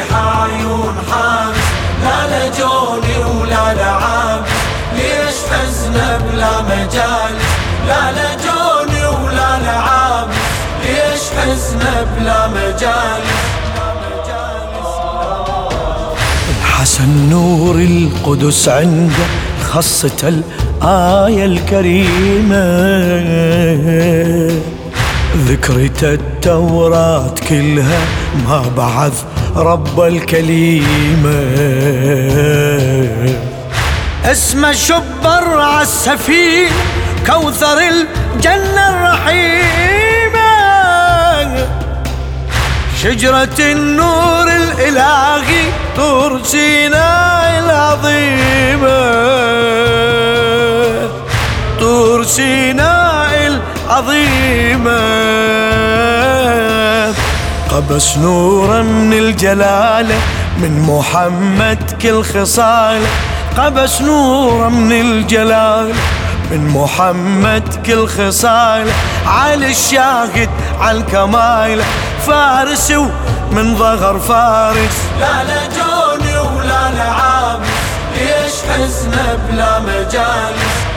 ريح 0.00 0.16
عيون 0.16 0.94
حارس 1.10 1.66
لا 2.02 2.48
لجوني 2.48 3.40
ولا 3.40 3.74
لعابس 3.74 4.50
ليش 4.96 5.36
حزن 5.50 5.92
بلا 5.92 6.62
مجالس 6.62 7.50
لا 7.86 8.12
لجوني 8.12 9.04
ولا 9.06 9.58
لعابس 9.58 10.36
ليش 10.82 11.20
حزن 11.38 11.78
بلا 12.16 12.48
مجالس 12.48 13.40
الحسن 16.60 17.30
نور 17.30 17.74
القدس 17.74 18.68
عنده 18.68 19.26
خصة 19.70 20.28
الآية 20.28 21.44
الكريمة. 21.44 22.66
ذكرت 25.36 26.04
التوراة 26.04 27.34
كلها 27.48 28.00
ما 28.48 28.62
بعث 28.76 29.24
رب 29.56 30.00
الكليمة 30.00 31.40
اسمه 34.24 34.72
شبر 34.72 35.60
عالسفين 35.60 36.70
كوثر 37.26 37.78
الجنة 37.78 38.88
الرحيمة 38.88 40.40
شجرة 43.02 43.58
النور 43.58 44.48
الإلهي 44.48 45.62
طور 45.96 46.40
سيناء 46.44 47.58
العظيمة 47.64 49.00
طور 51.80 52.24
سيناء 52.24 53.30
العظيمة 53.86 55.29
قبس 57.70 58.16
نورا 58.16 58.82
من 58.82 59.12
الجلالة 59.12 60.14
من 60.58 60.80
محمد 60.80 62.02
كل 62.02 62.22
خصالة. 62.24 63.06
قبس 63.56 64.02
نورا 64.02 64.68
من 64.68 65.00
الجلال 65.00 65.92
من 66.50 66.68
محمد 66.68 67.86
كل 67.86 68.06
خصالة. 68.06 68.92
على 69.26 69.70
الشاهد 69.70 70.50
على 70.80 70.98
الكمال 70.98 71.82
فارس 72.26 72.90
ومن 72.90 73.76
ظهر 73.76 74.18
فارس. 74.18 74.96
لا 75.20 75.42
لجوني 75.44 76.38
ولا 76.38 76.90
لعابس 76.90 77.68
ليش 78.14 78.52
حزن 78.70 79.12
بلا 79.48 79.80
مجالس؟ 79.80 80.90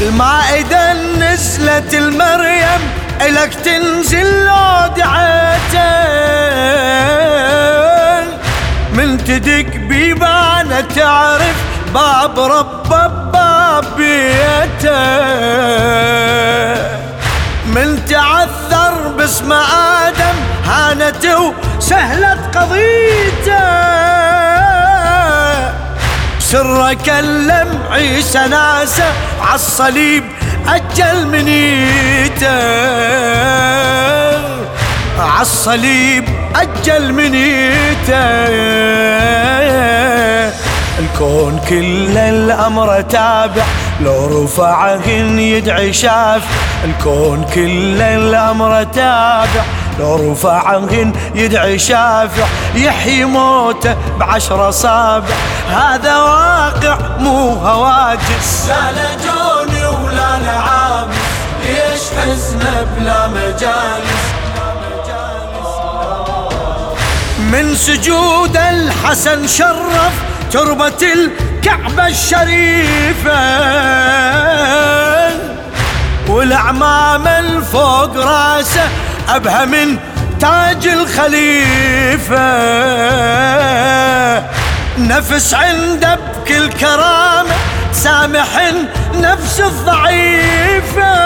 المائدة 0.00 0.92
نزلت 0.92 1.94
المريم. 1.94 2.95
إلك 3.20 3.54
تنزل 3.54 4.44
لو 4.44 4.86
دعيتك 4.96 5.86
من 8.92 9.24
تدق 9.24 9.76
بيبانة 9.76 10.80
تعرف 10.80 11.56
باب 11.94 12.38
رب 12.38 12.88
باب 13.32 13.84
بيته 13.96 15.06
من 17.66 18.04
تعثر 18.06 19.08
باسم 19.18 19.52
آدم 19.52 20.36
هانت 20.64 21.26
وسهلت 21.78 22.56
قضيته. 22.56 23.86
سر 26.40 26.94
كلم 26.94 27.82
عيسى 27.90 28.38
ناسه 28.38 29.12
عالصليب 29.42 30.24
أجل 30.68 31.26
منيته 31.26 32.76
عالصليب 35.18 36.24
أجل 36.56 37.12
منيته 37.12 38.46
الكون 40.98 41.60
كل 41.68 42.18
الأمر 42.18 43.00
تابع 43.00 43.64
لو 44.00 44.44
رفعهن 44.44 45.38
يدعي 45.38 45.92
شاف. 45.92 46.42
الكون 46.84 47.44
كل 47.54 48.02
الأمر 48.02 48.84
تابع 48.84 49.64
لو 49.98 50.32
رفعهن 50.32 51.12
يدعي 51.34 51.78
شافع 51.78 52.46
يحيي 52.74 53.24
موته 53.24 53.96
بعشر 54.18 54.68
أصابع 54.68 55.34
هذا 55.70 56.16
واقع 56.16 56.98
مو 57.18 57.52
هواجس. 57.52 58.70
ولا 60.36 60.44
لعابس 60.44 61.16
ليش 61.66 62.00
حزن 62.18 62.58
بلا 62.96 63.28
مجالس؟ 63.28 64.22
من 67.38 67.74
سجود 67.74 68.56
الحسن 68.56 69.46
شرف 69.46 70.12
تربة 70.52 71.02
الكعبة 71.02 72.06
الشريفة. 72.06 73.40
والأعمام 76.28 77.26
الفوق 77.26 78.16
راسه 78.16 78.88
أبهى 79.28 79.66
من 79.66 79.98
تاج 80.40 80.86
الخليفة. 80.86 82.46
نفس 84.98 85.54
عنده 85.54 86.14
بكل 86.14 86.72
كرامة 86.72 87.54
سامح 88.02 88.72
نفس 89.14 89.60
الضعيفة. 89.60 91.16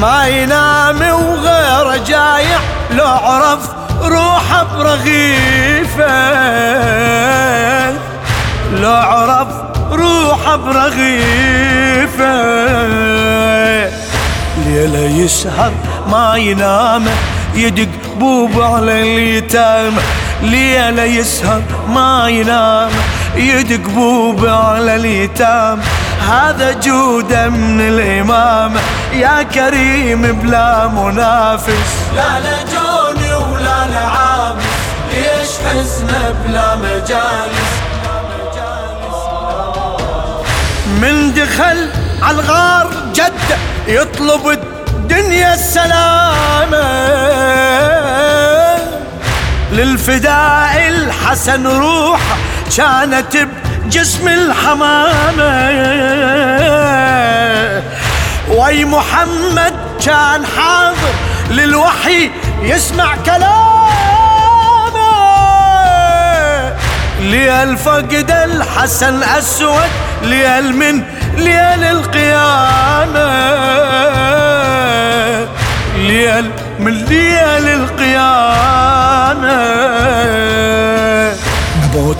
ما 0.00 0.26
ينام 0.26 1.00
وغير 1.00 2.04
جايع 2.06 2.58
لو 2.90 3.06
عرف 3.06 3.68
روحه 4.02 4.66
برغيفة. 4.76 6.22
لو 8.80 8.92
عرف 8.92 9.48
روحه 9.92 10.56
برغيفة. 10.56 12.32
ليلة 14.66 15.24
يسهر 15.24 15.72
ما 16.06 16.36
ينام 16.36 17.04
يدق 17.54 17.88
بوب 18.16 18.60
على 18.60 19.02
اليتامى 19.02 20.02
ليلة 20.42 21.02
يسهر 21.02 21.62
ما 21.88 22.28
ينام 22.28 22.90
يدق 23.36 23.88
بوب 23.88 24.46
على 24.46 24.96
اليتامى 24.96 25.82
هذا 26.28 26.72
جودة 26.72 27.48
من 27.48 27.80
الإمامة 27.80 28.80
يا 29.12 29.42
كريم 29.42 30.22
بلا 30.22 30.88
منافس. 30.88 31.96
لا 32.16 32.40
لجوني 32.40 33.34
ولا 33.34 33.86
لعابس 33.90 34.64
ليش 35.10 35.50
حزن 35.66 36.08
بلا 36.46 36.76
مجالس؟ 36.76 37.72
من 41.00 41.34
دخل 41.34 41.88
على 42.22 42.40
الغار 42.40 42.90
جد 43.14 43.58
يطلب 43.88 44.48
الدنيا 44.48 45.54
السلامة. 45.54 46.82
للفداء 49.72 50.88
الحسن 50.88 51.66
روحه 51.66 52.36
كانت 52.76 53.48
بجسم 53.84 54.28
الحمامة. 54.28 55.68
وي 58.48 58.84
محمد 58.84 59.74
كان 60.04 60.46
حاضر 60.46 61.14
للوحي 61.50 62.30
يسمع 62.62 63.16
كلامه. 63.26 63.52
ليل 67.20 67.76
فقد 67.76 68.30
الحسن 68.30 69.22
أسود 69.22 69.90
ليل 70.22 70.76
من 70.76 71.02
ليل 71.36 71.84
القيامة. 71.84 73.28
ليل 75.96 76.50
من 76.78 76.92
ليل 76.92 77.68
القيامة. 77.68 79.12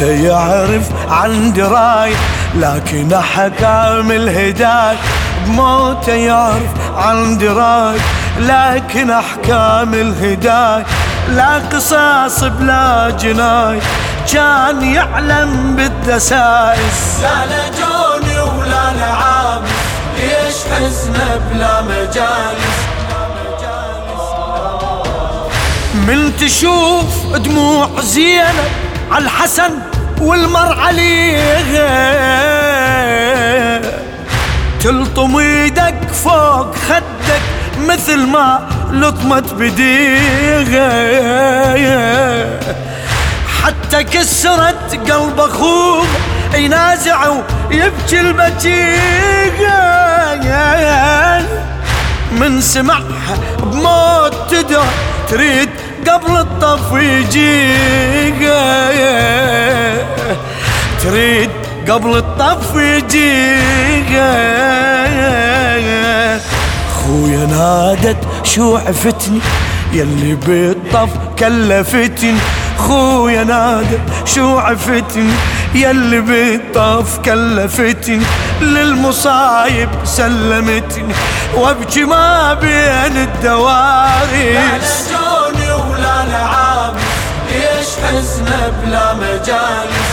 بموته 0.00 0.26
يعرف 0.26 0.90
عن 1.10 1.52
دراي 1.52 2.12
لكن 2.54 3.12
أحكام 3.12 4.10
الهداية. 4.10 4.98
بموته 5.46 6.12
يعرف 6.12 6.70
عن 6.96 7.38
دراي 7.38 7.96
لكن 8.38 9.10
أحكام 9.10 9.94
الهداية. 9.94 10.86
لا 11.28 11.58
قصاص 11.72 12.44
بلا 12.44 13.10
جناي 13.20 13.80
كان 14.32 14.82
يعلم 14.82 15.76
بالدسائس 15.76 17.20
لا 17.22 17.46
لجوني 17.46 18.40
ولا 18.40 18.92
لعابس 18.98 19.70
ليش 20.16 20.56
حزن 20.72 21.14
بلا 21.50 21.82
مجالس؟ 21.82 22.76
من 25.94 26.36
تشوف 26.36 27.36
دموع 27.36 27.88
زينب 28.00 28.85
على 29.10 29.24
الحسن 29.24 29.70
والمر 30.20 30.78
عليه 30.80 31.66
تلطم 34.80 35.36
إيدك 35.36 35.94
فوق 36.24 36.74
خدك 36.74 37.42
مثل 37.88 38.26
ما 38.26 38.68
لطمت 38.92 39.54
بديغة 39.54 40.90
حتى 43.62 44.04
كسرت 44.04 45.10
قلب 45.10 45.40
اخوه 45.40 46.06
ينازع 46.54 47.28
ويبكي 47.70 48.20
البتيغة 48.20 49.86
من 52.32 52.60
سمعها 52.60 53.38
بموت 53.62 54.34
تدر 54.50 54.84
تريد 55.30 55.70
قبل 56.08 56.36
الطف 56.36 56.92
يجيك 56.92 58.52
تريد 61.02 61.50
قبل 61.88 62.16
الطف 62.16 62.74
يجيك 62.76 64.12
خويا 66.94 67.46
نادت 67.46 68.16
شو 68.42 68.76
عفتني؟ 68.76 69.40
يلي 69.92 70.34
بالطف 70.34 71.08
كلفتني. 71.38 72.34
خويا 72.78 73.44
نادت 73.44 74.00
شو 74.24 74.58
عفتني؟ 74.58 75.32
يلي 75.74 76.20
بالطف 76.20 77.18
كلفتني. 77.18 78.20
للمصايب 78.60 79.88
سلمتني. 80.04 81.14
وابكي 81.54 82.04
ما 82.04 82.54
بين 82.54 83.16
الدوارس 83.16 85.10
حزن 88.16 88.44
بلا 88.82 89.14
مجالس. 89.14 90.08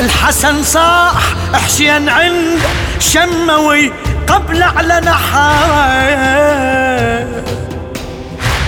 الحسن 0.00 0.62
صاح 0.62 1.14
حسين 1.54 2.08
عند 2.08 2.60
شموي 2.98 3.92
قبل 4.26 4.62
على 4.62 5.00
نحاره 5.00 6.46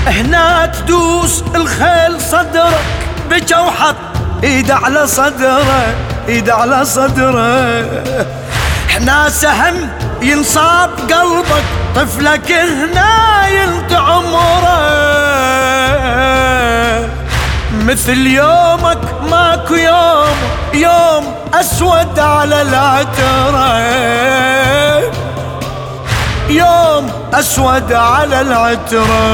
هنا 0.07 0.67
تدوس 0.67 1.45
الخيل 1.55 2.21
صدرك 2.21 2.85
بجا 3.31 3.59
وحط 3.59 3.97
إيد 4.45 4.71
على 4.71 5.07
صدره 5.07 5.95
إيد 6.29 6.51
على 6.51 6.85
صدره 6.85 7.87
هنا 8.91 9.29
سهم 9.29 9.91
ينصاب 10.23 10.91
قلبك 10.99 11.65
طفلك 11.97 12.53
هنا 12.53 13.49
ينت 13.49 13.93
عمره 13.93 14.79
مثل 17.73 18.27
يومك 18.27 18.99
ماكو 19.31 19.75
يوم 19.75 20.37
يوم 20.75 21.35
أسود 21.55 22.19
على 22.19 22.63
العترة. 22.63 23.79
يوم 26.49 27.13
أسود 27.35 27.93
على 27.93 28.41
العترة. 28.41 29.29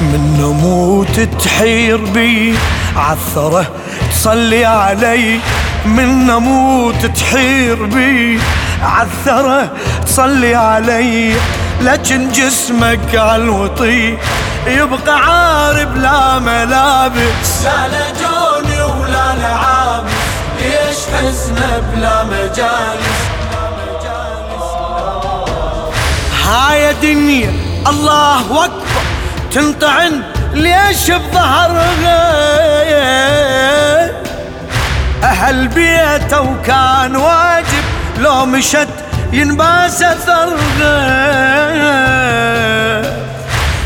من 0.00 0.36
نموت 0.40 1.20
تحير 1.20 1.96
بي 1.96 2.54
عثرة 2.96 3.66
تصلي 4.10 4.64
علي. 4.64 5.40
من 5.84 6.26
نموت 6.26 7.06
تحير 7.06 7.86
بي. 7.86 8.40
عثرة 8.82 9.72
تصلي 10.06 10.54
علي 10.54 11.34
لكن 11.80 12.32
جسمك 12.32 13.14
عالوطي 13.14 14.18
يبقى 14.66 15.18
عارب 15.18 15.96
لا 15.96 16.38
ملابس. 16.38 17.64
لا 17.64 17.88
لجوني 17.88 18.82
ولا 18.82 19.34
لعابس 19.34 20.12
ليش 20.60 20.96
حزن 21.14 21.54
بلا 21.92 22.24
مجالس؟ 22.24 23.18
هاي 26.46 26.94
دنيا 27.02 27.52
الله 27.88 28.64
أكبر. 28.64 29.04
تنطعن 29.52 30.22
ليش 30.54 31.10
بظهرها 31.10 32.24
أهل 35.24 35.68
بيته 35.68 36.40
وكان 36.40 37.16
واجب 37.16 37.84
لو 38.18 38.46
مشت 38.46 38.88
ينباس 39.32 40.02
اثرها 40.02 41.04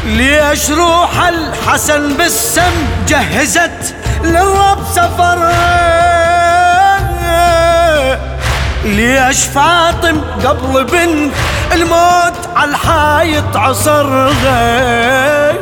ليش 0.07 0.71
روح 0.71 1.11
الحسن 1.29 2.15
بالسم 2.17 2.87
جهزت 3.09 3.95
للرب 4.25 4.79
سفرها 4.93 5.99
ليش 8.85 9.45
فاطم 9.45 10.21
قبل 10.45 10.85
بنت 10.85 11.33
الموت 11.73 12.49
على 12.57 12.71
الحايط 12.71 13.57
عصرها 13.57 15.53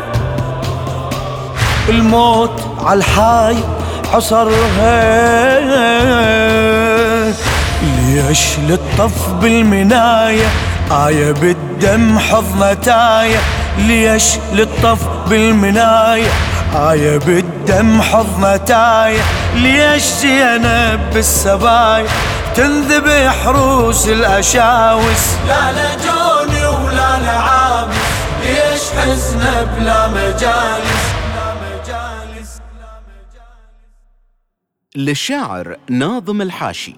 الموت 1.88 2.60
على 2.84 2.98
عصرها 4.14 4.96
ليش 7.82 8.58
للطف 8.68 9.28
بالمناية؟ 9.40 10.46
آية 10.90 11.32
بالدم 11.32 12.18
حضنتاية 12.18 13.38
ليش 13.78 14.24
للطف 14.52 14.98
بالمناية؟ 15.28 16.28
آية 16.74 17.18
بالدم 17.18 18.02
حضنتاية 18.02 19.20
ليش 19.54 20.02
زينب 20.02 21.00
بالسبايا 21.14 22.06
تنذبح 22.54 23.46
روس 23.46 24.08
الأشاوس؟ 24.08 25.24
لا 25.48 25.72
لجوني 25.72 26.66
ولا 26.66 27.18
لعابس 27.24 27.96
ليش 28.42 28.82
حزن 29.00 29.40
بلا 29.78 30.08
مجالس؟ 30.08 31.15
للشاعر 34.96 35.76
ناظم 35.90 36.42
الحاشي. 36.42 36.94